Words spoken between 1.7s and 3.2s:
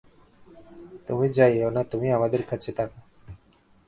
না, তুমি আমাদের কাছে থাকো।